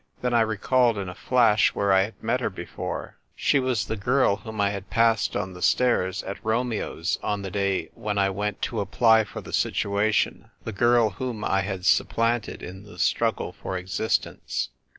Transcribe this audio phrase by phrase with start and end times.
[0.23, 3.95] Then I recalled in a flash where I had met her before; she was the
[3.95, 8.31] girl whom I had passed on the stairs at Romeo's on the day when I
[8.31, 12.97] went to apply for the situation; the girl whom I had sup planted in the
[12.97, 14.69] struggle for existence.